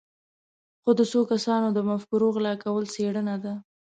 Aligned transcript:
خو 0.81 0.91
د 0.99 1.01
څو 1.11 1.19
کسانو 1.31 1.67
د 1.73 1.79
مفکورو 1.89 2.27
غلا 2.35 2.53
کول 2.63 2.83
څېړنه 2.95 3.35
ده. 3.43 3.53